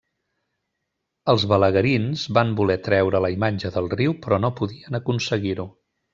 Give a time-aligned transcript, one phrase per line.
[1.33, 5.69] Els balaguerins van voler treure la imatge del riu però no podien aconseguir-ho.